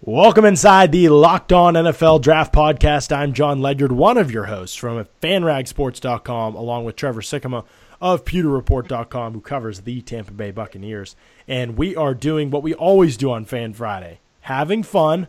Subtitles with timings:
[0.00, 3.14] Welcome inside the Locked On NFL Draft Podcast.
[3.14, 7.64] I'm Jon Ledyard, one of your hosts from FanRagSports.com, along with Trevor Sikkema
[8.00, 11.16] of PewterReport.com, who covers the Tampa Bay Buccaneers.
[11.48, 15.26] And we are doing what we always do on Fan Friday having fun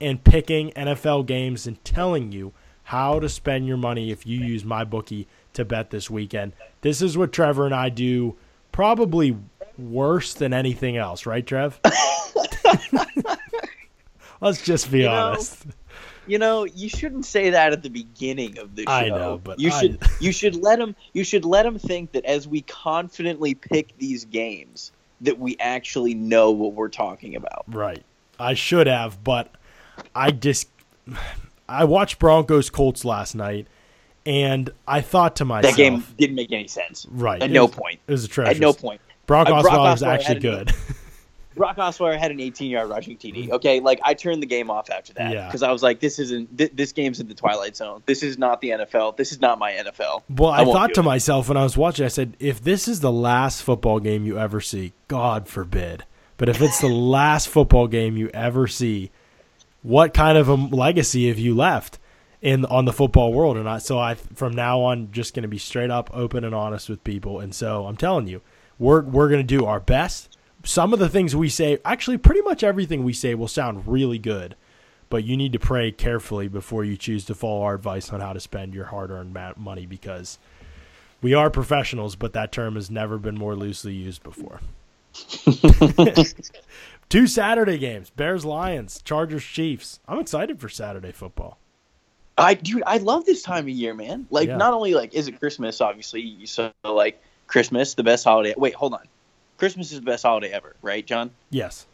[0.00, 2.52] and picking NFL games and telling you
[2.84, 6.52] how to spend your money if you use my bookie to bet this weekend.
[6.82, 8.36] This is what Trevor and I do
[8.70, 9.36] probably
[9.76, 11.80] worse than anything else, right, Trev?
[14.40, 15.64] Let's just be You know, honest.
[16.26, 18.90] You know, you shouldn't say that at the beginning of the show.
[18.92, 22.12] I know, but you I- should you should let them you should let them think
[22.12, 24.92] that as we confidently pick these games
[25.22, 27.64] that we actually know what we're talking about.
[27.68, 28.02] Right.
[28.38, 29.54] I should have, but
[30.14, 30.68] I just
[31.68, 33.66] I watched Broncos Colts last night
[34.24, 37.06] and I thought to myself That game didn't make any sense.
[37.10, 37.42] Right.
[37.42, 38.00] At no was- point.
[38.06, 38.50] It was a treasure.
[38.52, 39.00] At no point.
[39.26, 40.72] Brock Osweiler was actually good.
[41.56, 43.34] Brock Osweiler had an 18-yard rushing TD.
[43.44, 43.52] Mm-hmm.
[43.54, 45.46] Okay, like I turned the game off after that Yeah.
[45.46, 46.56] because I was like, "This isn't.
[46.56, 48.02] Th- this game's in the twilight zone.
[48.06, 49.16] This is not the NFL.
[49.16, 51.04] This is not my NFL." Well, I, won't thought to it.
[51.04, 54.38] myself when I was watching, I said, if this is the last football game you
[54.38, 56.04] ever see, God forbid.
[56.36, 59.10] But if it's the last football game you ever see,
[59.82, 61.98] what kind of a legacy have you left
[62.40, 63.56] in on the football world?
[63.56, 66.54] And I, so I, from now on, just going to be straight up, open and
[66.54, 67.40] honest with people.
[67.40, 68.40] And so I'm telling you,
[68.78, 70.29] we're we're going to do our best.
[70.64, 74.18] Some of the things we say, actually, pretty much everything we say will sound really
[74.18, 74.56] good
[75.10, 78.32] but you need to pray carefully before you choose to follow our advice on how
[78.32, 80.38] to spend your hard-earned money because
[81.20, 84.60] we are professionals, but that term has never been more loosely used before.
[87.08, 89.98] Two Saturday games: Bears, Lions, Chargers, Chiefs.
[90.06, 91.58] I'm excited for Saturday football.
[92.38, 94.28] I dude, I love this time of year, man.
[94.30, 94.56] Like Yeah.
[94.56, 98.54] not only like is it Christmas, obviously, so like Christmas, the best holiday.
[98.56, 99.08] Wait, hold on.
[99.60, 101.30] Christmas is the best holiday ever, right, John?
[101.50, 101.86] Yes,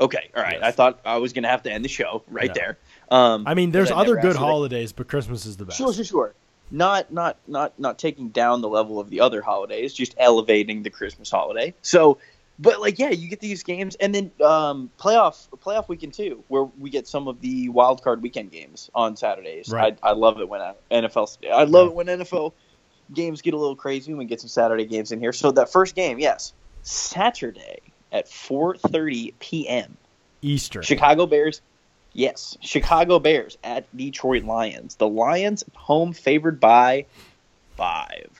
[0.00, 0.54] Okay, all right.
[0.54, 0.62] Yes.
[0.64, 2.52] I thought I was gonna have to end the show right Yeah.
[2.54, 2.78] there.
[3.16, 5.78] Um, I mean there's other good holidays, but Christmas is the best.
[5.78, 6.34] Sure, sure, sure.
[6.72, 10.90] Not, not, not, not taking down the level of the other holidays, just elevating the
[10.90, 11.74] Christmas holiday.
[11.82, 12.18] So,
[12.58, 16.64] but like, yeah, you get these games, and then um, playoff, playoff weekend too, where
[16.64, 19.68] we get some of the wild card weekend games on Saturdays.
[19.68, 19.96] Right.
[20.02, 22.52] I, I love it when I, NFL, I love it when NFL
[23.12, 24.10] games get a little crazy.
[24.12, 25.32] when We get some Saturday games in here.
[25.32, 26.52] So that first game, yes,
[26.84, 27.80] Saturday
[28.12, 29.96] at 4:30 p.m.
[30.42, 30.82] Eastern.
[30.82, 31.60] Chicago Bears.
[32.12, 34.94] Yes, Chicago Bears at Detroit Lions.
[34.94, 37.06] The Lions home favored by
[37.76, 38.30] five.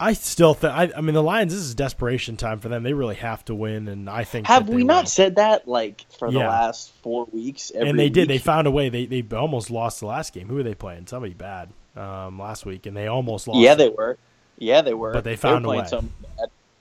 [0.00, 0.72] I still think.
[0.74, 1.52] I, I mean, the Lions.
[1.52, 2.82] This is desperation time for them.
[2.82, 5.08] They really have to win, and I think Have they we not will.
[5.08, 6.48] said that like for the Yeah.
[6.48, 7.70] last four weeks?
[7.72, 8.28] Every and they did.
[8.28, 8.88] They found a way.
[8.88, 10.48] They they almost lost the last game.
[10.48, 11.06] Who were they playing?
[11.06, 13.60] Somebody bad um, last week, and they almost lost.
[13.60, 14.18] Yeah, they were.
[14.58, 15.12] Yeah, they were.
[15.12, 16.08] But they found a playing way.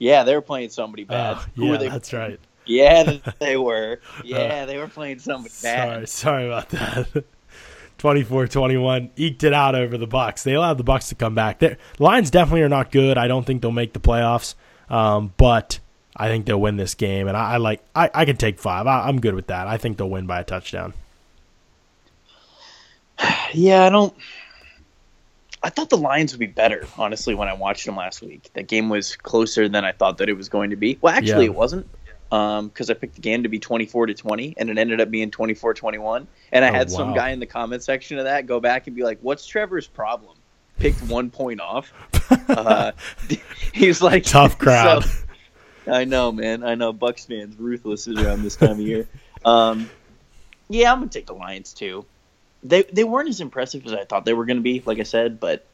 [0.04, 1.38] Yeah, they were playing somebody bad.
[1.38, 1.88] Oh, Who yeah, were they?
[1.88, 2.38] that's right.
[2.66, 4.02] Yeah, they were.
[4.26, 5.88] Yeah, they were playing somebody bad.
[5.88, 7.24] sorry sorry about that.
[8.00, 10.44] 24-21 eked it out over the Bucks.
[10.44, 11.60] They allowed the Bucks to come back.
[11.60, 13.18] Their Lions definitely are not good.
[13.18, 14.56] I don't think they'll make the playoffs,
[14.90, 15.80] um, but
[16.18, 17.30] I think they'll win this game.
[17.30, 17.82] And I, I like.
[17.96, 18.88] I, I can take five.
[18.88, 19.68] I, I'm good with that.
[19.68, 20.94] I think they'll win by a touchdown.
[23.54, 24.14] Yeah, I don't.
[25.64, 28.50] I thought the Lions would be better, honestly, when I watched them last week.
[28.54, 30.98] That game was closer than I thought that it was going to be.
[31.02, 31.52] Well, actually, Yeah.
[31.52, 31.88] it wasn't,
[32.30, 35.32] because I picked the game to be twenty-four to twenty, and it ended up being
[35.32, 36.28] 24-21.
[36.52, 38.96] And I Oh, had some guy in the comment section of that go back and
[38.96, 40.36] be like, "What's Trevor's problem?
[40.80, 41.92] Picked one point off."
[42.50, 42.92] Uh,
[43.74, 45.04] he's like, Tough crowd.
[45.06, 45.12] So-
[45.92, 46.64] I know, man.
[46.64, 46.92] I know.
[46.94, 49.08] Bucks fans ruthless around this time of year.
[49.46, 49.90] Um,
[50.70, 52.06] yeah, I'm gonna take the Lions too.
[52.64, 54.82] They they weren't as impressive as I thought they were gonna be.
[54.86, 55.66] Like I said, but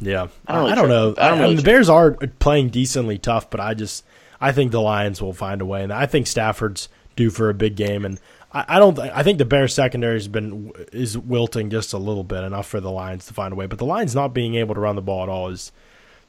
[0.00, 1.14] Yeah, I don't really I don't know.
[1.18, 1.62] I don't I- really the.
[1.62, 4.04] Bears are playing decently tough, but I just
[4.40, 7.54] I think the Lions will find a way, and I think Stafford's due for a
[7.54, 8.04] big game.
[8.04, 8.20] And
[8.52, 8.98] I, I don't.
[8.98, 12.80] I think the Bears secondary has been is wilting just a little bit enough for
[12.80, 13.66] the Lions to find a way.
[13.66, 15.72] But the Lions not being able to run the ball at all is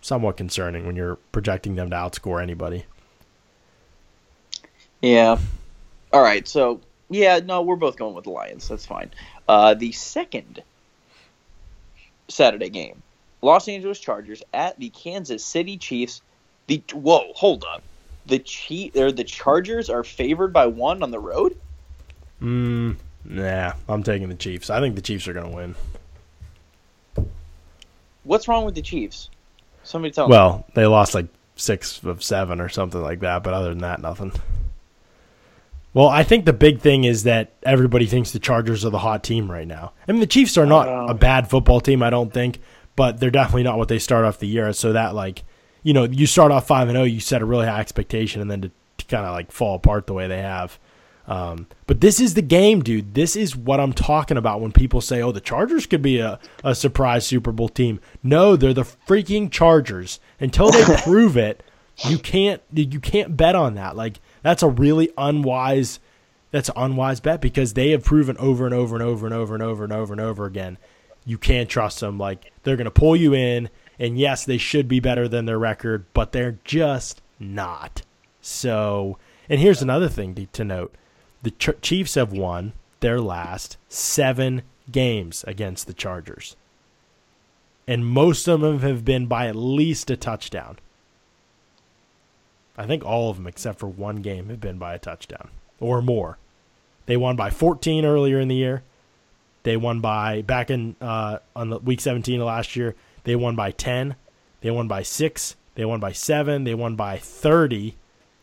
[0.02, 2.86] somewhat concerning when you're projecting them to outscore anybody.
[5.02, 5.38] yeah.
[6.14, 6.80] All right, so
[7.10, 8.68] yeah, no, we're both going with the Lions.
[8.68, 9.12] That's fine.
[9.48, 10.64] Uh, the second
[12.28, 13.02] Saturday game,
[13.42, 16.22] Los Angeles Chargers at the Kansas City Chiefs.
[16.68, 17.84] The whoa, hold up.
[18.26, 21.56] The Chief the Chargers are favored by one on the road.
[22.42, 24.70] Mm, nah, I'm taking the Chiefs.
[24.70, 27.28] I think the Chiefs are going to win.
[28.24, 29.30] What's wrong with the Chiefs?
[29.84, 30.32] Somebody tell me.
[30.32, 34.02] Well, they lost like six of seven or something like that, but other than that,
[34.02, 34.32] nothing.
[35.96, 39.24] Well, I think the big thing is that everybody thinks the Chargers are the hot
[39.24, 39.94] team right now.
[40.08, 41.08] I mean, the Chiefs are not Oh.
[41.08, 42.60] a bad football team, I don't think,
[42.98, 44.72] but they're definitely not what they start off the year.
[44.74, 45.44] So that like,
[45.84, 48.52] you know, you start off five and zero, you set a really high expectation, and
[48.52, 50.78] then to, to kind of like fall apart the way they have.
[51.28, 53.16] Um, but this is the game, dude.
[53.16, 56.40] This is what I'm talking about when people say, "Oh, the Chargers could be a,
[56.64, 60.20] a surprise Super Bowl team." No, they're the freaking Chargers.
[60.40, 61.64] Until they prove it,
[62.06, 63.96] you can't you can't bet on that.
[63.96, 66.00] Like that's a really unwise
[66.52, 69.54] that's an unwise bet because they have proven over and over and over and over
[69.56, 70.78] and over and over and over again
[71.26, 72.18] you can't trust them.
[72.18, 73.70] Like they're going to pull you in,
[74.00, 78.04] and yes, they should be better than their record, but they're just not.
[78.42, 79.18] So,
[79.50, 80.94] and here's another thing to, to note:
[81.42, 84.62] the Ch- Chiefs have won their last seven
[84.92, 86.56] games against the Chargers,
[87.88, 90.78] and most of them have been by at least a touchdown.
[92.78, 95.50] I think all of them, except for one game, have been by a touchdown
[95.80, 96.38] or more.
[97.06, 98.84] They won by 14 earlier in the year.
[99.64, 102.96] They won by back in uh, on the week 17 of last year.
[103.24, 104.16] They won by 10.
[104.62, 105.56] They won by six.
[105.76, 106.64] They won by seven.
[106.64, 107.96] They won by 30.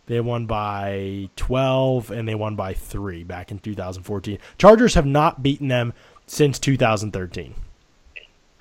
[0.06, 4.38] They won by 12, and they won by three back in 2014.
[4.58, 5.92] Chargers have not beaten them
[6.26, 7.54] since 2013.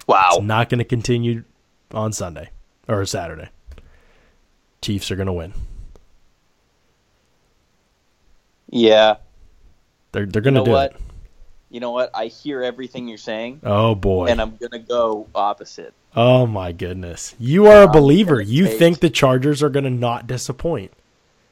[0.07, 0.29] Wow.
[0.33, 1.43] It's not going to continue
[1.91, 2.51] on Sunday
[2.87, 3.49] or Saturday.
[4.81, 5.53] Chiefs are going to win.
[8.69, 9.17] Yeah.
[10.11, 10.91] They're they're going to know do what?
[10.91, 10.97] it.
[11.69, 12.11] You know what?
[12.13, 14.27] I hear everything you're saying, Oh boy.
[14.27, 15.93] and I'm gonna go opposite.
[16.13, 17.33] Oh my goodness.
[17.39, 18.41] You are a believer.
[18.41, 20.91] You think the Chargers are going to not disappoint.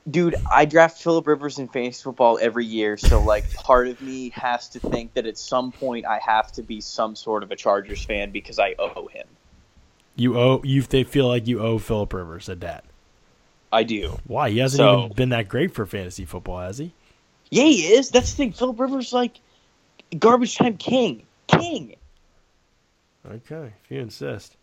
[0.10, 4.32] Dude, I draft Philip Rivers in fantasy football every year, so like part of me
[4.32, 7.56] has to think that at some point I have to be some sort of a
[7.56, 9.28] Chargers fan because I owe him.
[10.18, 12.84] You owe you they feel like you owe Philip Rivers a debt.
[13.72, 14.18] I do.
[14.26, 14.50] Why?
[14.50, 16.92] He hasn't So- even been that great for fantasy football, has he?
[17.52, 18.10] Yeah, he is.
[18.10, 18.54] That's the thing.
[18.54, 19.40] Philip Rivers like
[20.18, 21.24] garbage time king.
[21.48, 21.96] King.
[23.30, 24.56] Okay, if you insist.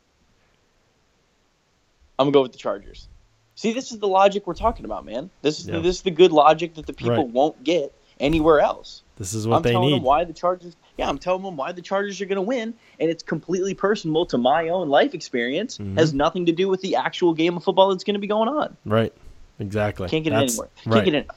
[2.19, 3.09] I'm gonna go with the Chargers.
[3.55, 5.31] See, this is the logic we're talking about, man.
[5.43, 5.75] This is Yeah.
[5.77, 7.29] the, this is the good logic that the people Right.
[7.29, 9.03] won't get anywhere else.
[9.17, 9.97] This is what I'm they telling need.
[9.97, 10.77] them why the Chargers.
[10.97, 14.25] Yeah, I'm telling them why the Chargers are going to win, and it's completely personal
[14.27, 15.77] to my own life experience.
[15.79, 15.99] Mhm.
[15.99, 18.49] Has nothing to do with the actual game of football that's going to be going
[18.49, 18.77] on.
[18.87, 19.13] Right.
[19.59, 20.09] Exactly.
[20.09, 20.95] Can't get That's- it anywhere.
[20.95, 21.31] Can't get it.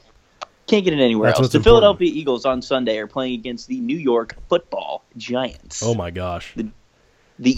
[0.66, 1.52] Can't get it anywhere That's else.
[1.52, 1.80] The important.
[1.82, 5.82] Philadelphia Eagles on Sunday are playing against the New York Football Giants.
[5.82, 6.54] Oh my gosh.
[6.54, 6.70] The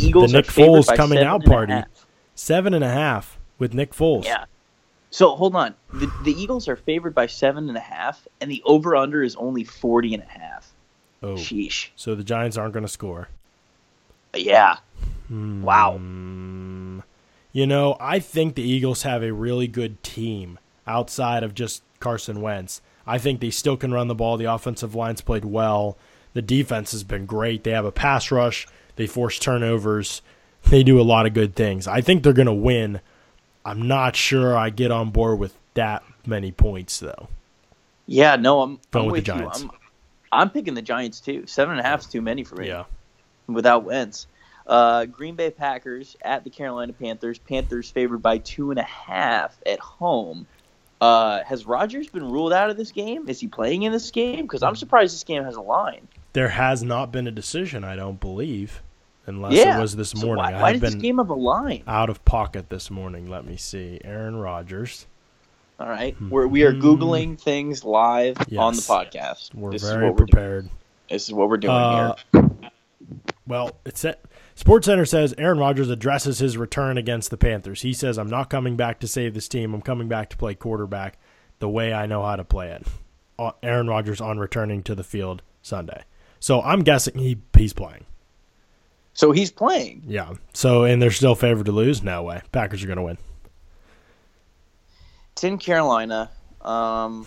[0.06, 1.72] Eagles The Nick Foles coming out party.
[1.72, 2.06] half.
[2.34, 4.24] Seven and a half with Nick Foles.
[4.24, 4.44] Yeah.
[5.10, 5.74] So hold on.
[5.92, 9.36] The, the Eagles are favored by seven and a half, and the over under is
[9.36, 10.71] only forty and a half.
[11.22, 11.34] Oh.
[11.34, 11.88] Sheesh.
[11.96, 13.28] So the Giants aren't going to score.
[14.34, 14.76] Yeah.
[15.30, 15.96] Wow.
[15.98, 17.00] Hmm.
[17.52, 22.40] You know, I think the Eagles have a really good team outside of just Carson
[22.40, 22.80] Wentz.
[23.06, 24.36] I think they still can run the ball.
[24.36, 25.98] The offensive line's played well.
[26.34, 27.62] The defense has been great.
[27.62, 28.66] They have a pass rush.
[28.96, 30.22] They force turnovers.
[30.70, 31.86] They do a lot of good things.
[31.86, 33.00] I think they're going to win.
[33.64, 37.28] I'm not sure I get on board with that many points, though.
[38.06, 39.62] Yeah, no, I'm, Going I'm with the Giants.
[39.62, 39.70] you.
[39.70, 39.76] I'm,
[40.32, 41.46] I'm picking the Giants too.
[41.46, 42.66] Seven and a half is too many for me.
[42.68, 42.84] Yeah.
[43.46, 44.26] Without Wentz.
[44.66, 47.38] Uh, Green Bay Packers at the Carolina Panthers.
[47.38, 50.46] Panthers favored by two and a half at home.
[51.00, 53.28] Uh, has Rodgers been ruled out of this game?
[53.28, 54.42] Is he playing in this game?
[54.42, 56.06] Because I'm surprised this game has a line.
[56.32, 58.80] There has not been a decision, I don't believe,
[59.26, 59.76] unless yeah.
[59.76, 60.44] it was this So morning.
[60.44, 61.82] why, I why have did this game have a line?
[61.88, 63.28] out of pocket this morning.
[63.28, 64.00] Let me see.
[64.04, 65.06] Aaron Rodgers.
[65.82, 68.92] All right, we're, we are googling things live on the Hmm.
[68.92, 69.52] Podcast.
[69.52, 70.28] We're this is very what we're doing.
[70.28, 70.68] prepared.
[71.10, 72.50] This is what we're doing Uh, here.
[73.48, 74.04] Well, it's
[74.54, 77.82] Sports Center says Aaron Rodgers addresses his return against the Panthers.
[77.82, 79.74] He says, "I'm not coming back to save this team.
[79.74, 81.18] I'm coming back to play quarterback
[81.58, 82.86] the way I know how to play it."
[83.36, 86.04] Uh, Aaron Rodgers on returning to the field Sunday.
[86.38, 88.04] So I'm guessing he he's playing.
[89.14, 90.04] So he's playing.
[90.06, 90.34] Yeah.
[90.54, 92.04] So and they're still favored to lose.
[92.04, 92.42] No way.
[92.52, 93.18] Packers are going to win.
[95.42, 96.30] It's in Carolina.
[96.60, 97.26] Um,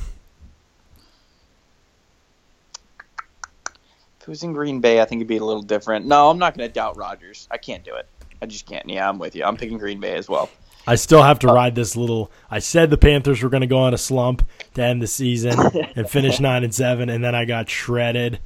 [3.66, 6.06] if it was in Green Bay, I think it'd be a little different.
[6.06, 7.46] No, I'm not going to doubt Rodgers.
[7.52, 8.08] I can't do it.
[8.42, 8.88] I just can't.
[8.88, 9.44] Yeah, I'm with you.
[9.44, 10.50] I'm picking Green Bay as well.
[10.88, 12.32] I still have to ride this little.
[12.50, 15.60] I said the Panthers were going to go on a slump to end the season
[15.98, 18.40] and finish nine and seven, and then I got shredded.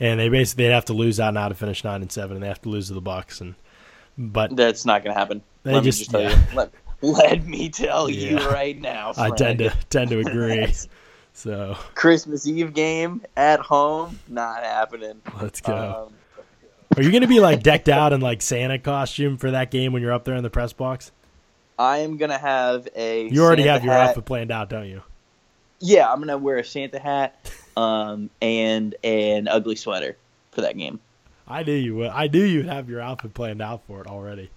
[0.00, 2.42] And they basically they'd have to lose out now to finish nine and seven, and
[2.42, 3.40] they have to lose to the Bucks.
[3.40, 3.54] And
[4.18, 5.42] but That's not going to happen.
[5.62, 6.30] They let just- me just tell yeah.
[6.50, 6.56] you.
[6.56, 9.12] Let, let me tell you right now.
[9.16, 10.72] I tend to tend to agree.
[11.34, 15.22] So Christmas Eve game at home, not happening.
[15.40, 16.08] let's go.
[16.08, 16.14] Um,
[16.94, 19.94] Are you going to be like decked out in like Santa costume for that game
[19.94, 21.10] when you're up there in the press box?
[21.78, 23.28] I am gonna have a.
[23.28, 24.08] You already Santa have your hat.
[24.10, 25.02] outfit planned out, don't you?
[25.80, 30.16] Yeah, I'm gonna wear a Santa hat, um, and an ugly sweater
[30.52, 31.00] for that game.
[31.48, 32.10] I knew you would.
[32.10, 34.50] I knew you'd have your outfit planned out for it already.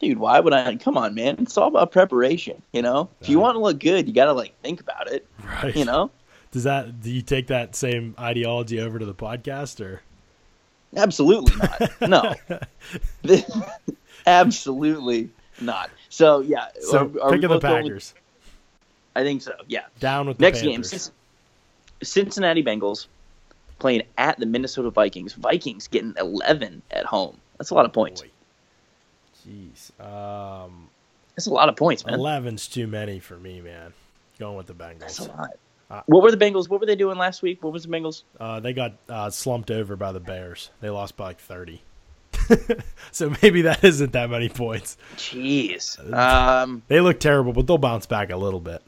[0.00, 0.76] Dude, why would I?
[0.76, 1.36] Come on, man.
[1.40, 2.62] It's all about preparation.
[2.72, 5.26] You know, if you want to look good, you gotta like think about it.
[5.44, 5.74] Right.
[5.74, 6.10] You know,
[6.52, 10.02] Does that do you take that same ideology over to the podcast or?
[10.96, 11.90] Absolutely not.
[12.08, 12.34] No,
[14.26, 15.90] absolutely not.
[16.08, 18.14] So yeah, So are- are picking the going with- Packers.
[19.16, 19.52] I think so.
[19.66, 19.86] Yeah.
[19.98, 20.84] Down with the Next game,
[22.02, 23.06] Cincinnati Bengals
[23.80, 25.32] playing at the Minnesota Vikings.
[25.32, 27.36] Vikings getting 11 at home.
[27.58, 28.22] That's a lot of points.
[28.22, 28.28] Boy.
[29.46, 29.98] Jeez.
[30.00, 30.88] Um,
[31.36, 32.18] That's a lot of points, man.
[32.18, 33.92] 11's too many for me, man.
[34.38, 35.00] Going with the Bengals.
[35.00, 35.50] That's a lot.
[35.90, 36.68] Uh, what were the Bengals?
[36.68, 37.62] What were they doing last week?
[37.62, 38.24] What was the Bengals?
[38.38, 40.70] Uh, they got uh, slumped over by the Bears.
[40.80, 41.80] They lost by like 30.
[43.10, 44.96] so maybe that isn't that many points.
[45.16, 45.98] Jeez.
[46.12, 48.82] Um, They look terrible, but they'll bounce back a little bit.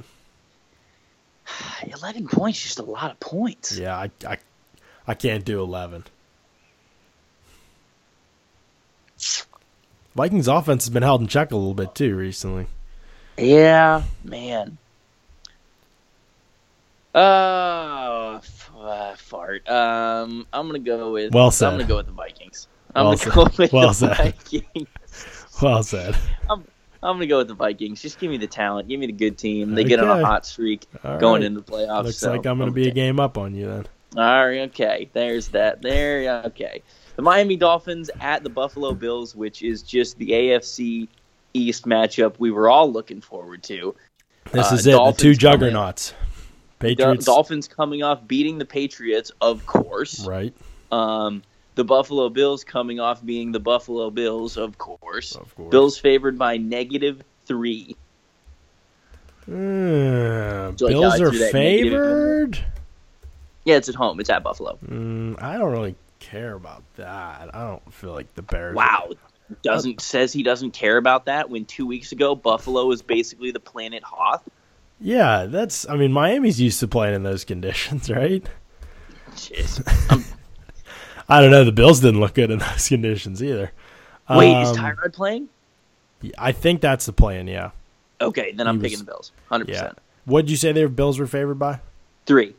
[1.82, 3.76] 11 points, just a lot of points.
[3.76, 4.38] Yeah, I, I,
[5.06, 6.04] I can't do 11.
[10.14, 12.66] Vikings offense has been held in check a little bit too recently.
[13.36, 14.78] Yeah, man.
[17.14, 19.68] Uh, f- uh, fart.
[19.68, 21.32] Um, I'm gonna go with.
[21.34, 21.68] Well said.
[21.68, 22.68] I'm gonna go with the Vikings.
[22.94, 24.16] I'm Well gonna go with Well the said.
[24.16, 25.46] Vikings.
[25.62, 26.16] Well said.
[26.48, 26.64] I'm
[27.02, 28.02] gonna go with the Vikings.
[28.02, 28.88] Just give me the talent.
[28.88, 29.74] Give me the good team.
[29.74, 31.46] They get on a hot streak All going right.
[31.46, 32.04] into the playoffs.
[32.04, 33.86] Looks so like I'm going to be a game up on you then.
[34.16, 35.08] All right, okay.
[35.12, 35.82] There's that.
[35.82, 36.82] There, okay.
[37.16, 41.08] The Miami Dolphins at the Buffalo Bills, which is just the AFC
[41.54, 43.94] East matchup we were all looking forward to.
[44.52, 44.92] This Uh, is it.
[44.92, 46.14] The two juggernauts.
[46.78, 47.26] The Patriots.
[47.26, 50.26] Dolphins coming off beating the Patriots, of course.
[50.26, 50.54] Right.
[50.90, 51.42] Um,
[51.74, 55.36] the Buffalo Bills coming off being the Buffalo Bills, of course.
[55.36, 55.70] Of course.
[55.70, 57.96] Bills favored by negative three.
[59.48, 62.64] Mm, So, Bills are favored.
[63.70, 64.18] Yeah, it's at home.
[64.20, 64.78] It's at Buffalo.
[64.86, 67.54] Mm, I don't really care about that.
[67.54, 68.74] I don't feel like the Bears.
[68.74, 69.10] Wow.
[69.62, 73.58] Doesn't says he doesn't care about that when two weeks ago Buffalo was basically the
[73.60, 74.42] planet Hoth.
[75.00, 75.88] Yeah, that's.
[75.88, 78.44] I mean, Miami's used to playing in those conditions, right?
[79.32, 79.82] Jeez.
[81.28, 81.64] I don't know.
[81.64, 83.72] The Bills didn't look good in those conditions either.
[84.28, 85.48] Wait, is Um, Tyrod playing?
[86.38, 87.46] I think that's the plan.
[87.48, 87.70] Yeah.
[88.20, 89.32] Okay, then I'm was- picking the Bills.
[89.48, 89.74] Hundred Yeah.
[89.80, 89.98] percent.
[90.26, 90.72] What did you say?
[90.72, 91.80] Their Bills were favored by?
[92.26, 92.54] Three.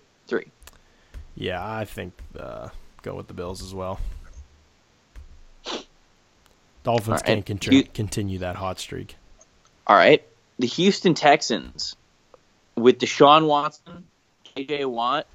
[1.36, 2.70] Yeah, I think uh,
[3.02, 4.00] go with the Bills as well.
[6.84, 7.26] Dolphins right.
[7.26, 9.16] can't contr- You- continue that hot streak.
[9.88, 10.24] All right,
[10.60, 11.96] the Houston Texans
[12.76, 14.06] with Deshaun Watson,
[14.56, 15.28] JJ Watt,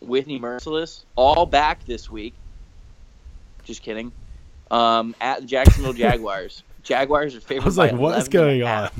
[0.00, 2.34] Whitney Mercilus, all back this week.
[3.64, 4.12] Just kidding.
[4.70, 6.62] Um, at the Jacksonville Jaguars.
[6.82, 7.62] Jaguars are favored.
[7.62, 8.90] I was like, what is 11 and a going on?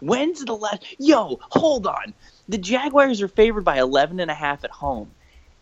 [0.00, 0.84] When's the last?
[0.98, 2.14] Yo, hold on.
[2.48, 5.10] The Jaguars are favored by 11 and a half at home,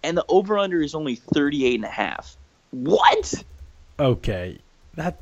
[0.02, 2.36] and the over/under is only 38 and a half.
[2.70, 3.34] What?
[3.98, 4.58] Okay,
[4.94, 5.18] that.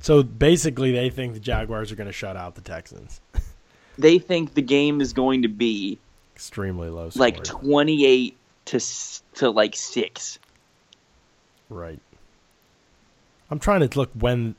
[0.00, 3.20] So basically, they think the Jaguars are going to shut out the Texans.
[3.98, 5.98] They think the game is going to be
[6.34, 7.08] Extremely low.
[7.14, 8.36] like 28
[8.66, 8.80] to
[9.36, 10.38] to like 6.
[11.70, 11.98] right.
[13.50, 14.54] I'm trying to look when.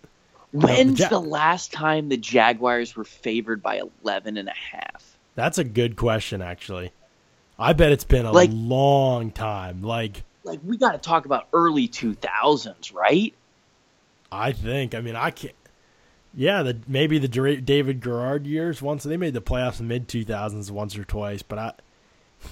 [0.54, 5.18] When's Ja- the last time the Jaguars were favored by 11 and a half?
[5.36, 6.92] That's a good question, actually.
[7.60, 9.82] I bet it's been a Like- long time.
[9.82, 13.34] Like Like we got to talk about early 2000s, right?
[14.32, 14.94] I think.
[14.96, 15.54] I mean, I can't.
[16.34, 18.82] Yeah, the maybe the David Garrard years.
[18.82, 21.74] Once they made the playoffs in mid two thousands once or twice, but I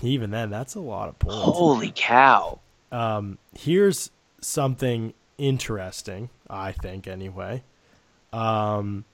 [0.02, 1.38] even then that's a lot of points.
[1.38, 2.60] Holy cow.
[2.92, 4.10] Um, here's
[4.42, 6.30] something interesting.
[6.50, 7.62] I think anyway.
[8.34, 9.06] Um,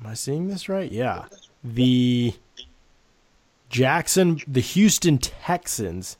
[0.00, 0.90] am I seeing this right?
[0.92, 1.24] Yeah,
[1.64, 2.34] the
[3.68, 6.16] Jackson, the Houston Texans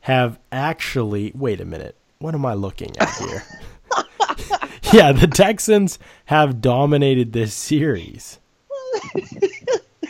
[0.00, 1.32] have actually.
[1.34, 1.96] Wait a minute.
[2.18, 3.42] What am I looking at here?
[4.92, 8.38] yeah, the Texans have dominated this series.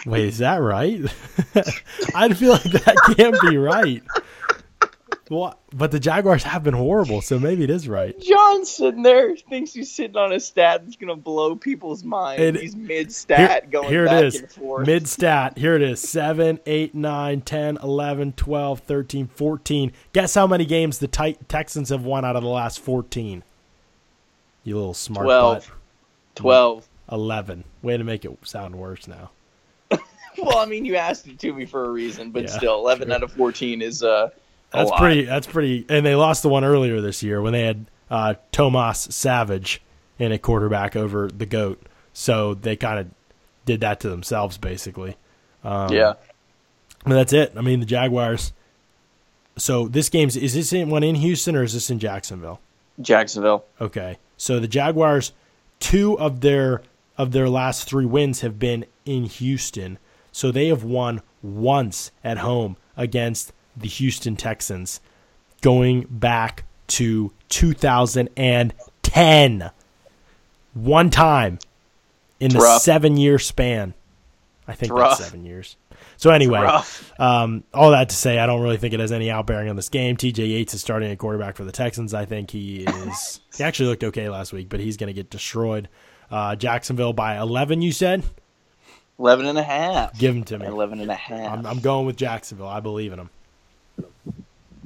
[0.04, 1.00] Wait, is that right?
[2.14, 4.02] I feel like that can't be right.
[5.28, 8.16] Well, but the Jaguars have been horrible, so maybe it is right.
[8.20, 12.40] Jon's sitting there, thinks he's sitting on a stat that's going to blow people's minds.
[12.42, 14.36] It- he's mid stat going here back it is.
[14.36, 14.86] and forth.
[14.86, 15.58] Mid stat.
[15.58, 19.92] Here it is 7, 8, 9, 10, 11, 12, 13, 14.
[20.12, 23.42] Guess how many games the Tit- Texans have won out of the last 14?
[24.62, 25.54] You little smart 12.
[25.66, 25.70] butt.
[26.36, 26.88] 12.
[27.10, 27.64] 11.
[27.82, 29.30] Way to make it sound worse now.
[30.38, 33.10] Well, I mean, you asked it to me for a reason, but Yeah, still, 11
[33.10, 34.28] out of 14 is uh,
[34.76, 35.00] That's lot.
[35.00, 35.24] pretty.
[35.24, 35.86] That's pretty.
[35.88, 39.82] And they lost the one earlier this year when they had uh, Tom Savage
[40.18, 41.82] in a quarterback over the goat.
[42.12, 43.10] So they kind of
[43.64, 45.16] did that to themselves, basically.
[45.64, 46.14] Um, yeah.
[47.04, 47.52] But that's it.
[47.56, 48.52] I mean, the Jaguars.
[49.58, 52.60] So this game's is this in, one in Houston or is this in Jacksonville?
[53.00, 53.64] Jacksonville.
[53.80, 54.18] Okay.
[54.36, 55.32] So the Jaguars,
[55.80, 56.82] two of their
[57.18, 59.98] of their last three wins have been in Houston.
[60.32, 65.00] So they have won once at home against the Houston Texans
[65.62, 69.70] going back to 2010.
[70.74, 71.58] One time
[72.40, 72.82] in the rough.
[72.82, 73.94] seven year span.
[74.68, 75.28] I think It's that's rough.
[75.28, 75.76] seven years.
[76.18, 76.66] So anyway,
[77.18, 79.88] um, all that to say, I don't really think it has any outbearing on this
[79.88, 80.16] game.
[80.16, 82.14] TJ Yates is starting at quarterback for the Texans.
[82.14, 83.40] I think he is.
[83.56, 85.88] he actually looked okay last week, but he's going to get destroyed.
[86.30, 88.24] Uh, Jacksonville by 11, you said?
[89.18, 90.18] 11 and a half.
[90.18, 90.66] Give him to me.
[90.66, 91.58] 11 and a half.
[91.58, 92.66] I'm, I'm going with Jacksonville.
[92.68, 93.30] I believe in him,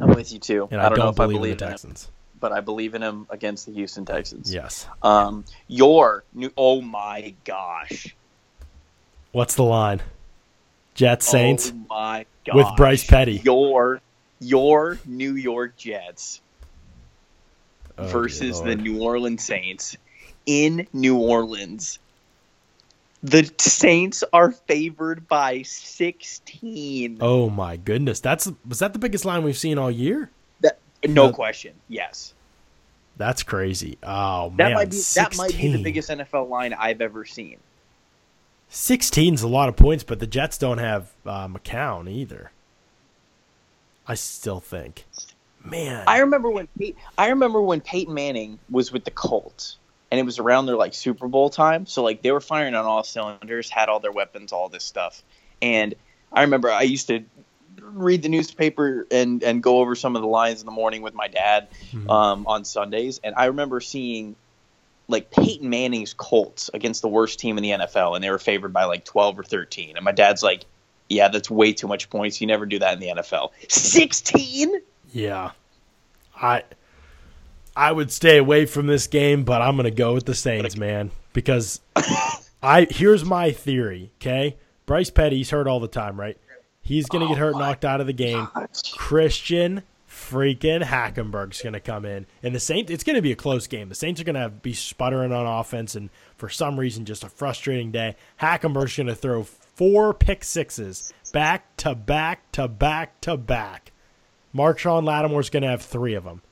[0.01, 0.69] I'm with you too.
[0.71, 2.11] and I I, don't, know don't if I believe, in the in him, Texans.
[2.41, 4.53] but I believe in him against the Houston Texans.
[4.53, 4.87] Yes.
[5.03, 6.51] Um, your new.
[6.57, 8.15] Oh my gosh.
[9.33, 10.01] What's the line?
[10.95, 12.55] Jets Saints Oh my gosh.
[12.57, 14.01] with Bryce Petty Your
[14.41, 16.41] your New York Jets
[17.99, 19.97] Oh, versus the New Orleans Saints
[20.47, 21.99] in New Orleans.
[23.23, 27.19] The Saints are favored by 16.
[27.21, 30.31] Oh my goodness, that's was that the biggest line we've seen all year?
[30.61, 31.33] That, no No.
[31.33, 31.75] question.
[31.89, 32.33] Yes.
[33.19, 33.99] That's crazy.
[34.03, 37.59] Oh That man, might be that might be the biggest NFL line I've ever seen.
[38.71, 42.53] 16's a lot of points, but the Jets don't have uh, McCown either.
[44.07, 45.05] I still think,
[45.63, 46.05] man.
[46.07, 49.77] I remember when Pey- I remember when Peyton Manning was with the Colts,
[50.11, 51.87] and it was around their like Super Bowl time.
[51.87, 55.23] So like they were firing on all cylinders, had all their weapons, all this stuff.
[55.63, 55.95] And
[56.33, 57.25] I remember I used to
[57.81, 61.15] read the newspaper and and go over some of the lines in the morning with
[61.15, 62.09] my dad Mhm.
[62.11, 64.37] um, on Sundays, and I remember seeing
[65.09, 68.73] like Peyton Manning's Colts against the worst team in the NFL, and they were favored
[68.73, 69.97] by like twelve or thirteen.
[69.97, 70.65] And my dad's like,
[71.09, 72.41] "Yeah, that's way too much points.
[72.41, 73.51] You never do that in the NFL.
[73.69, 74.73] Sixteen?
[75.13, 75.51] yeah,
[76.37, 76.63] I
[77.77, 81.11] I would stay away from this game, but I'm gonna go with the Saints, man,
[81.33, 81.81] because
[82.63, 84.11] I here's my theory.
[84.21, 86.37] Okay, Bryce Petty's hurt all the time, right?
[86.83, 88.49] He's gonna get Oh hurt, knocked out of the game.
[88.97, 92.91] Christian freaking Hackenberg's going to come in, and the Saints.
[92.91, 93.89] It's going to be a close game.
[93.89, 97.29] The Saints are going to be sputtering on offense, and for some reason, just a
[97.29, 98.17] frustrating day.
[98.41, 103.93] Hackenberg's going to throw four pick sixes back to back to back to back.
[104.55, 106.43] Marshon Lattimore's going to have three of them.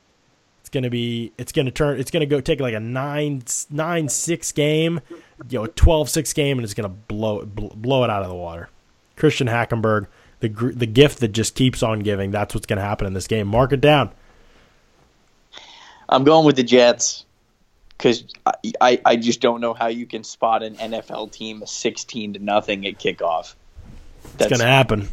[0.68, 1.32] It's going to be.
[1.38, 1.98] It's to turn.
[1.98, 5.00] It's going to go take like a nine nine six game,
[5.48, 8.34] you know, 12-6 game, and it's going to blow it blow it out of the
[8.34, 8.68] water.
[9.16, 10.08] Christian Hackenberg,
[10.40, 12.32] the the gift that just keeps on giving.
[12.32, 13.46] That's what's going to happen in this game.
[13.48, 14.10] Mark it down.
[16.06, 17.24] I'm going with the Jets
[17.96, 18.52] because I,
[18.82, 22.86] I, I just don't know how you can spot an NFL team 16 to nothing
[22.86, 23.54] at kickoff.
[24.24, 25.08] It's That's going to happen.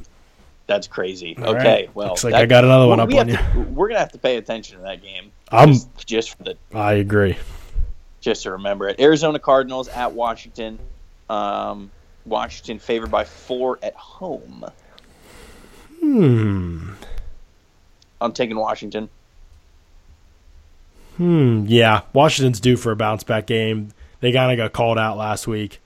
[0.68, 1.38] that's crazy.
[1.38, 1.96] All okay, right.
[1.96, 3.38] well, Looks like that- I got another one we- up we on you.
[3.38, 5.32] to- we're gonna have to pay attention to that game.
[5.52, 7.38] I'm- just, just for the I agree.
[8.22, 9.00] just to remember it.
[9.00, 10.80] Arizona Cardinals at Washington.
[11.30, 11.92] Um,
[12.26, 14.66] Washington favored by four at home.
[16.00, 16.90] Hmm.
[18.22, 19.10] I'm taking Washington.
[21.18, 21.66] Hmm.
[21.68, 22.02] Yeah.
[22.14, 23.90] Washington's due for a bounce back game.
[24.20, 25.80] They kind of got called out last week.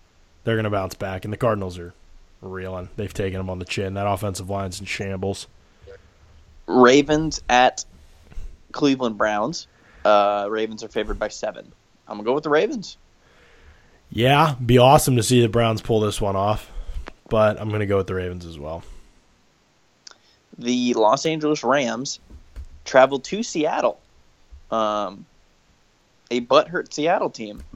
[0.44, 1.94] They're going to bounce back, and the Cardinals are
[2.42, 2.90] reeling.
[2.96, 3.94] They've taken them on the chin.
[3.96, 5.48] That offensive line's in shambles.
[6.68, 7.84] Ravens at
[8.72, 9.68] Cleveland Browns.
[10.06, 11.72] Uh, Ravens are favored by seven.
[12.08, 12.98] I'm gonna go with the Ravens.
[14.12, 16.72] Yeah, be awesome to see the Browns pull this one off,
[17.30, 18.84] but I'm going to go with the Ravens as well.
[20.58, 22.20] the Los Angeles Rams
[22.86, 24.00] travel to Seattle.
[24.72, 25.26] Um,
[26.32, 27.64] a butthurt Seattle team.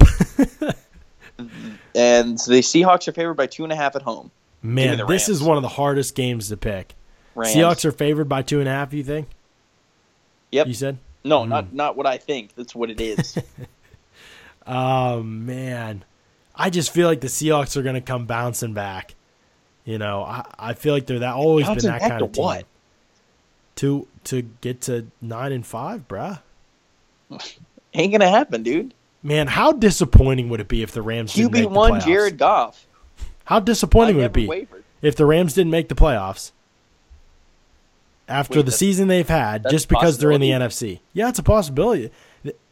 [1.96, 4.32] and the Seahawks are favored by two and a half at home.
[4.62, 6.96] Man, this is one of the hardest games to pick.
[7.36, 7.56] Rams.
[7.56, 8.94] Seahawks are favored by two and a half.
[8.94, 9.28] You think?
[10.54, 10.68] Yep.
[10.68, 10.98] You said.
[11.24, 11.50] no, mm.
[11.50, 12.54] not not what I think.
[12.56, 13.38] That's what it is.
[14.66, 16.06] Oh man,
[16.56, 19.14] I just feel like the Seahawks are going to come bouncing back.
[19.84, 22.32] You know, I, I feel like they're that always Bouncing been that kind to of
[22.32, 22.44] team.
[22.44, 22.66] what?
[23.76, 26.40] To to get to nine and five, bruh.
[27.94, 28.94] Ain't gonna happen, dude.
[29.22, 32.00] Man, how disappointing would it be if the Rams didn't make QB one?
[32.00, 32.88] Jared Goff.
[33.46, 34.86] How disappointing would it be wavered.
[35.02, 36.52] if the Rams didn't make the playoffs
[38.28, 40.50] after Wait, the season they've had, just because they're in the?
[40.52, 41.00] NFC?
[41.14, 42.10] Yeah, it's a possibility.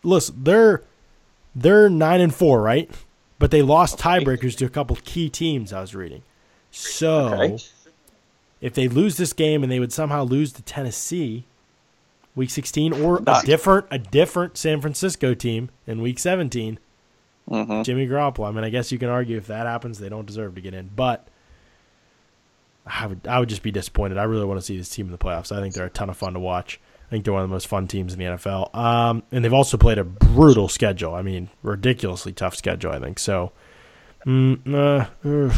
[0.04, 0.84] Listen, they're
[1.56, 2.90] they're nine and four, right?
[3.40, 4.24] But they lost Okay.
[4.24, 5.74] tiebreakers to a couple key teams.
[5.74, 6.22] I was reading.
[6.72, 7.58] So Okay.
[8.62, 11.46] if they lose this game and they would somehow lose to Tennessee,
[12.36, 16.80] week sixteen, or a different a different San Francisco team in week seventeen,
[17.50, 17.84] Mhm.
[17.84, 18.48] Jimmy Garoppolo.
[18.48, 20.74] I mean, I guess you can argue if that happens, they don't deserve to get
[20.74, 21.28] in, but.
[22.86, 24.17] I would, I would just be disappointed.
[24.17, 25.56] I really want to see this team in the playoffs.
[25.56, 26.80] I think they're a ton of fun to watch.
[27.08, 28.74] I think they're one of the most fun teams in the NFL.
[28.74, 31.13] Um, and they've also played a brutal schedule.
[31.13, 32.91] I mean, ridiculously tough schedule.
[32.91, 33.52] I think so.
[34.26, 35.54] Mm, uh, uh,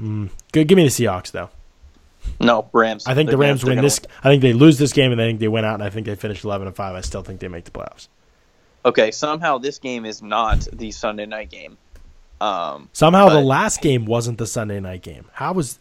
[0.00, 0.30] mm.
[0.52, 0.68] Good.
[0.68, 1.50] Give me the Seahawks though.
[2.40, 3.06] No, Rams.
[3.06, 3.98] I think the Rams win this.
[3.98, 5.90] gonna I think they lose this game, and I think they win out, and I
[5.90, 6.94] think they finish eleven and five.
[6.94, 8.08] I still think they make the playoffs.
[8.84, 11.78] Okay, somehow this game is not the Sunday night game.
[12.40, 15.24] Um, Somehow the last game wasn't the Sunday night game.
[15.32, 15.78] How was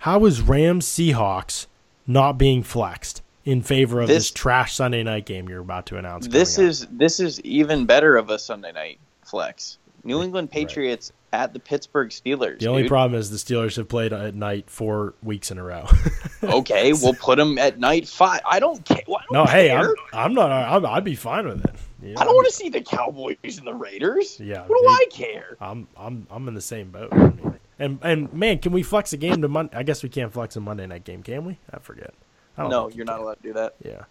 [0.00, 1.66] how was Rams Seahawks
[2.06, 5.96] not being flexed in favor of this, This- trash Sunday night game you're about to
[5.96, 6.26] announce?
[6.28, 6.70] this coming up?
[6.70, 9.78] is this is even better of a Sunday night flex.
[10.02, 12.58] New England Patriots at the Pittsburgh Steelers.
[12.58, 12.88] the only dude.
[12.88, 15.86] problem is the Steelers have played at night four weeks in a row.
[16.42, 18.40] Okay, we'll put them at night five.
[18.50, 18.96] I don't care.
[19.06, 19.94] I don't no, hey, I'm, care.
[20.14, 20.50] I'm not.
[20.50, 22.16] I'm, I'd be fine with it.
[22.18, 24.40] I don't want to see the Cowboys and the Raiders.
[24.40, 25.58] Yeah, What do I care?
[25.60, 27.10] I'm I'm I'm in the same boat.
[27.12, 27.49] I mean,
[27.80, 29.76] and and man, can we flex a game to Monday?
[29.76, 31.58] I guess we can't flex a Monday night game, can we?
[31.72, 32.14] I forget.
[32.56, 33.22] I No, you you're not can.
[33.24, 33.74] allowed to do that.
[33.84, 34.04] Yeah,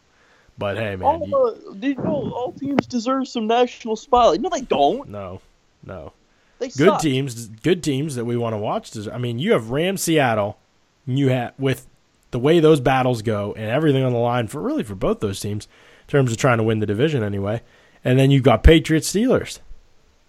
[0.58, 4.42] but hey, man, you- All, uh, you know, all teams deserve some national spotlight.
[4.42, 5.08] No, they don't.
[5.10, 5.40] no,
[5.86, 6.12] no.
[6.60, 7.02] They good suck.
[7.02, 8.92] teams, good teams that we want to watch.
[8.92, 10.58] Does- I mean, you have Rams, Seattle.
[11.08, 11.88] and You have with
[12.32, 15.40] the way those battles go and everything on the line for really for both those
[15.40, 15.66] teams
[16.02, 17.62] in terms of trying to win the division anyway.
[18.04, 19.60] And then you've got Patriots, Steelers.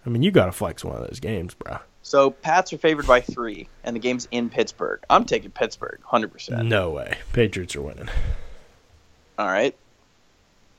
[0.05, 1.77] I mean, you got to flex one of those games, bro.
[2.03, 5.01] So Pats are favored by three, and the game's in Pittsburgh.
[5.09, 6.67] I'm taking Pittsburgh, hundred percent.
[6.67, 8.09] No way, Patriots are winning.
[9.37, 9.75] All right.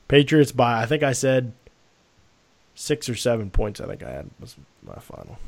[0.08, 1.52] Patriots by I think I said
[2.74, 3.80] six or seven points.
[3.80, 5.38] I think I had was my final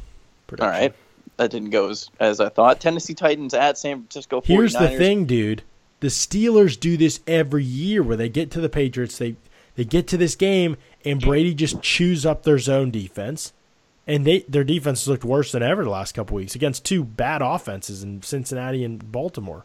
[0.47, 0.73] prediction.
[0.73, 0.95] All right,
[1.37, 2.81] That didn't go as, as I thought.
[2.81, 4.47] Tennessee Titans at San Francisco 49ers.
[4.47, 5.63] Here's the thing, dude.
[6.01, 9.37] The Steelers do this every year where they get to the Patriots, they
[9.75, 13.53] they get to this game, and Brady just chews up their zone defense.
[14.07, 17.05] And they their defense has looked worse than ever the last couple weeks against two
[17.05, 19.65] bad offenses in Cincinnati and Baltimore.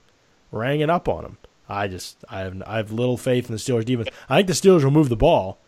[0.51, 1.37] We're hanging up on them.
[1.67, 4.09] I just I have I have little faith in the Steelers defense.
[4.29, 5.59] I think the Steelers will move the ball.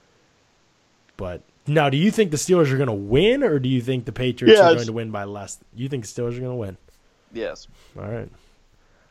[1.18, 4.06] But now, do you think the Steelers are going to win, or do you think
[4.06, 5.60] the Patriots Yeah, are going to win by less?
[5.76, 6.78] You think the Steelers are going to win?
[7.32, 7.68] Yes.
[7.96, 8.30] All right.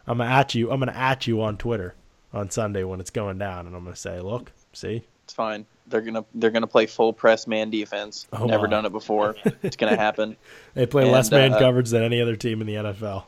[0.07, 0.70] I'm gonna at you.
[0.73, 1.94] I'm gonna at you on Twitter
[2.33, 5.64] on Sunday when it's going down, and I'm gonna say, look, see, It's fine.
[5.87, 8.27] They're gonna they're gonna play full press man defense.
[8.33, 8.71] Oh, Never my.
[8.71, 9.37] done it before.
[9.62, 10.37] it's gonna happen.
[10.75, 13.23] they play less man uh, coverage than any other team in the NFL.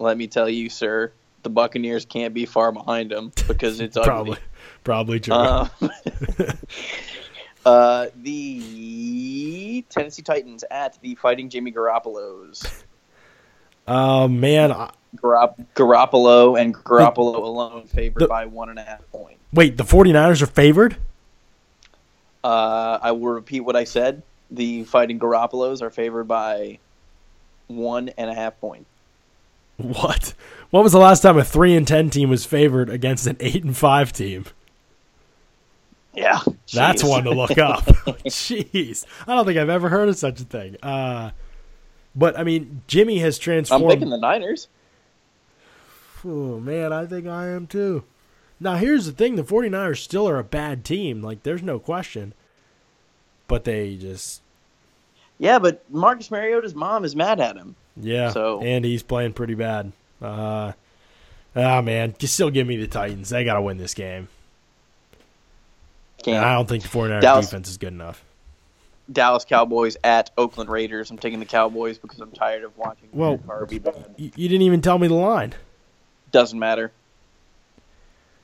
[0.00, 1.12] Let me tell you, sir,
[1.44, 4.08] the Buccaneers can't be far behind them because it's ugly.
[4.08, 4.38] Probably,
[4.82, 5.34] probably true.
[5.34, 5.68] Uh,
[7.64, 12.82] uh, the Tennessee Titans at the Fighting Jimmy Garoppolo's.
[13.86, 19.08] Oh man, I, Garop- Garoppolo and Garoppolo alone favored The- by one and a half
[19.12, 19.40] points.
[19.56, 20.96] Wait, the 49ers are favored.
[22.44, 24.22] Uh, I will repeat what I said.
[24.50, 26.78] The Fighting Garoppolos are favored by
[27.66, 28.86] one and a half point.
[29.78, 30.34] What?
[30.70, 33.64] When was the last time a three and ten team was favored against an eight
[33.64, 34.44] and five team?
[36.14, 36.40] Yeah,
[36.72, 37.84] That's one to look up.
[38.24, 40.76] Jeez, I don't think I've ever heard of such a thing.
[40.82, 41.32] Uh,
[42.14, 43.84] but I mean, Jimmy has transformed.
[43.84, 44.68] I'm picking the Niners.
[46.24, 48.04] Oh man, I think I am too.
[48.58, 52.32] Now here's the thing, the 49ers still are a bad team, like there's no question.
[53.48, 54.40] But they just
[55.38, 57.76] Yeah, but Marcus Mariota's mom is mad at him.
[57.96, 59.92] yeah, So- and he's playing pretty bad.
[60.22, 60.72] Uh
[61.54, 63.30] Ah man, just still give me the Titans.
[63.30, 64.28] They got to win this game.
[66.22, 66.44] Can't.
[66.44, 68.22] I don't think the 49ers Dallas- defense is good enough.
[69.12, 71.10] Dallas Cowboys at Oakland Raiders.
[71.10, 74.14] I'm taking the Cowboys because I'm tired of watching Well- Carr be bad.
[74.16, 75.54] You didn't even tell me the line.
[76.32, 76.90] Doesn't matter.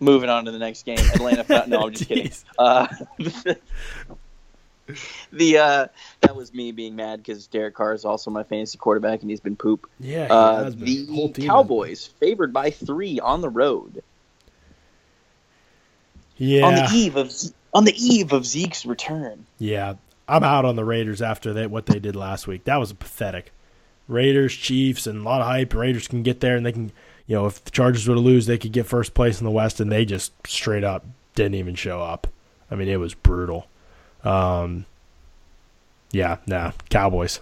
[0.03, 0.99] Moving on to the next game.
[0.99, 1.65] Atlanta.
[1.69, 2.33] No, I'm just kidding.
[2.59, 2.87] Uh,
[5.33, 5.87] the uh,
[6.21, 9.41] that was me being mad because Derek Carr is also my fantasy quarterback and he's
[9.41, 9.89] been poop.
[10.01, 11.07] Yeah, he Uh, has been.
[11.15, 14.03] Whole the Cowboys favored by three on the road.
[16.37, 16.67] Yeah.
[16.67, 17.33] on the eve of
[17.73, 19.47] on the eve of Zeke's return.
[19.59, 19.95] Yeah,
[20.29, 22.65] I'm out on the Raiders after that what they did last week.
[22.65, 23.53] That was pathetic.
[24.09, 25.73] Raiders, Chiefs, and a lot of hype.
[25.73, 26.91] Raiders can get there, and they can,
[27.27, 29.51] you know, if the Chargers were to lose, they could get first place in the
[29.51, 31.05] West, and they just straight up
[31.35, 32.27] didn't even show up.
[32.71, 33.67] I mean, it was brutal.
[34.25, 34.87] Um,
[36.11, 37.41] yeah, nah, Cowboys.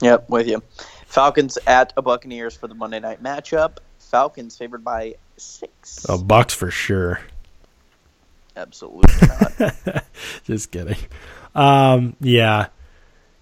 [0.00, 0.62] Yep, with you.
[1.06, 3.78] Falcons at a Buccaneers for the Monday night matchup.
[3.98, 6.06] Falcons favored by six.
[6.08, 7.20] Oh, Bucks for sure.
[8.56, 10.04] Absolutely not.
[10.44, 10.96] Just kidding.
[11.54, 12.68] Um, yeah,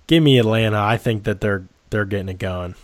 [0.07, 0.79] give me Atlanta.
[0.79, 2.75] I think that they're they're getting it going.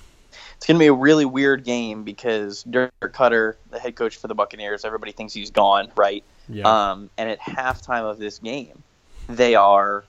[0.62, 4.28] It's going to be a really weird game because Dirk Koetter, the head coach for
[4.28, 6.22] the Buccaneers, everybody thinks he's gone, right?
[6.48, 8.84] Yeah, Um, and at halftime of this game,
[9.28, 10.04] they are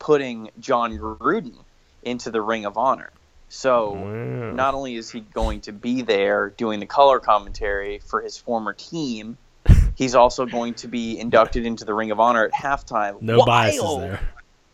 [0.00, 1.54] putting Jon Gruden
[2.02, 3.10] into the Ring of Honor.
[3.48, 4.50] So Wow.
[4.50, 8.72] not only is he going to be there doing the color commentary for his former
[8.72, 9.38] team,
[9.94, 13.22] he's also going to be inducted into the Ring of Honor at halftime.
[13.22, 14.20] no while, biases there.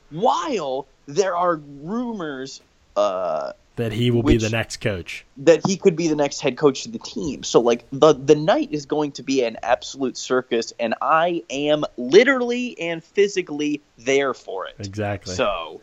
[0.09, 2.63] While there are rumors
[2.97, 5.25] uh, that he will which- be the next coach.
[5.39, 7.43] that he could be the next head coach of the team.
[7.43, 11.85] So like the the night is going to be an absolute circus, and I am
[11.97, 14.75] literally and physically there for it.
[14.79, 15.35] Exactly.
[15.35, 15.81] So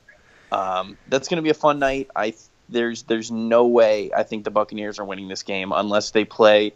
[0.52, 2.10] um, that's going to be a fun night.
[2.16, 2.36] I
[2.70, 6.74] there's there's no way I think the Buccaneers are winning this game unless they play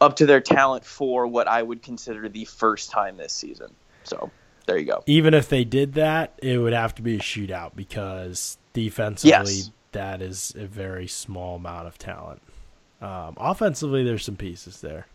[0.00, 3.74] up to their talent for what I would consider the first time this season.
[4.04, 4.30] So
[4.66, 5.02] there you go.
[5.06, 9.70] Even if they did that, it would have to be a shootout because defensively, Yes.
[9.92, 12.42] That is a very small amount of talent.
[13.00, 15.06] Um, offensively, there's some pieces there.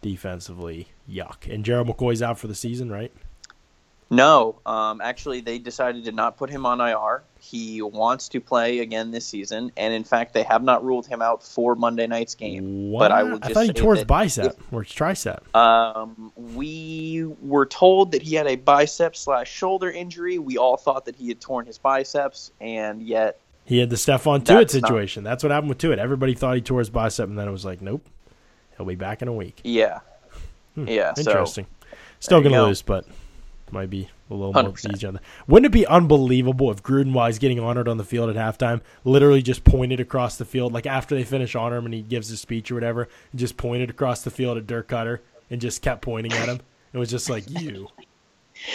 [0.00, 1.52] Defensively, yuck.
[1.52, 3.12] And Gerald McCoy's out for the season, right?
[4.10, 7.22] No, um, actually, they decided to not put him on IR.
[7.40, 11.20] He wants to play again this season, and in fact, they have not ruled him
[11.20, 12.90] out for Monday night's game.
[12.90, 13.00] What?
[13.00, 15.54] But I will I just thought he tore his bicep or his tricep.
[15.54, 20.38] Um, we were told that he had a bicep slash shoulder injury.
[20.38, 24.40] We all thought that he had torn his biceps, and yet, He had the Stephon
[24.40, 25.22] Tuitt That's not- situation.
[25.24, 25.98] That's what happened with Tuitt.
[25.98, 28.04] Everybody thought he tore his bicep, and then it was like, nope,
[28.76, 29.60] he'll be back in a week.
[29.62, 30.00] yeah,
[30.74, 31.12] yeah.
[31.14, 31.28] So Hmm.
[31.30, 31.66] Interesting.
[32.20, 32.66] Still going to go.
[32.66, 33.04] lose, but
[33.70, 34.94] might be a little more 100%.
[34.94, 35.20] easy on the.
[35.46, 38.80] Wouldn't it be unbelievable if Gruden, while he's getting honored on the field at halftime,
[39.04, 42.28] literally just pointed across the field, like after they finish honoring him and he gives
[42.30, 45.18] his speech or whatever, just pointed across the field at Dirk Koetter
[45.50, 46.60] and just kept pointing at him.
[46.94, 47.88] It was just like you.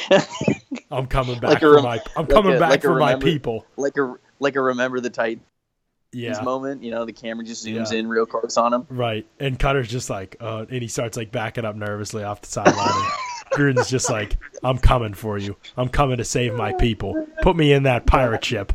[0.91, 1.99] I'm coming back Like a for my.
[2.15, 3.65] I'm like coming a- back like for my people.
[3.77, 5.41] like a like a remember the Titans
[6.11, 6.39] Yeah.
[6.41, 6.83] moment.
[6.83, 7.99] You know, the camera just zooms Yeah.
[7.99, 8.85] in real close on him.
[8.89, 9.25] Right.
[9.39, 12.87] And Koetter's just like, uh, and he starts like backing up nervously off the sideline.
[12.87, 15.55] and Gruden's just like, I'm coming for you.
[15.77, 17.27] I'm coming to save my people.
[17.41, 18.73] Put me in that pirate ship.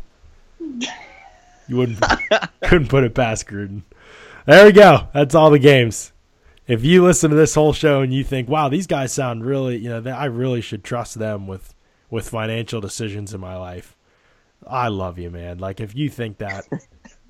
[0.59, 2.03] You wouldn't,
[2.63, 3.83] couldn't put it past Gruden.
[4.45, 5.07] There we go.
[5.13, 6.11] That's all the games.
[6.67, 9.77] If you listen to this whole show and you think, wow, these guys sound really,
[9.77, 11.73] you know, that I really should trust them with,
[12.09, 13.95] with financial decisions in my life.
[14.67, 15.57] I love you, man.
[15.59, 16.67] Like, if you think that,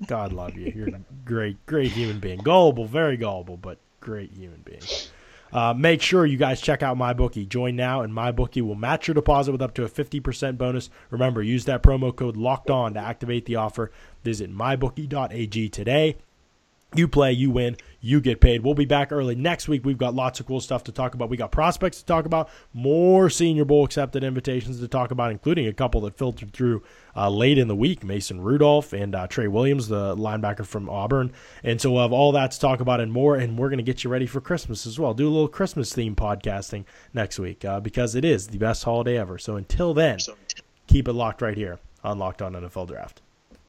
[0.06, 0.72] God love you.
[0.74, 2.38] You're a great, great human being.
[2.38, 4.82] Gullible, very gullible, but great human being.
[5.52, 7.48] Uh, make sure you guys check out MyBookie.
[7.48, 10.90] Join now, and MyBookie will match your deposit with up to a 50% bonus.
[11.10, 13.90] Remember, use that promo code LOCKED ON to activate the offer.
[14.22, 16.16] Visit mybookie.ag today.
[16.94, 18.64] You play, you win, you get paid.
[18.64, 19.84] We'll be back early next week.
[19.84, 21.30] We've got lots of cool stuff to talk about.
[21.30, 25.68] We got prospects to talk about, more Senior Bowl accepted invitations to talk about, including
[25.68, 26.82] a couple that filtered through
[27.14, 31.32] uh, late in the week Mason Rudolph and uh, Trey Williams, the linebacker from Auburn.
[31.62, 33.36] And so we'll have all that to talk about and more.
[33.36, 35.14] And we're going to get you ready for Christmas as well.
[35.14, 39.16] Do a little Christmas theme podcasting next week uh, because it is the best holiday
[39.16, 39.38] ever.
[39.38, 40.18] So until then,
[40.88, 43.22] keep it locked right here on Locked On NFL Draft.